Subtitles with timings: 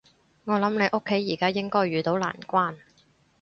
[0.45, 2.75] 我諗你屋企而家應該遇到難關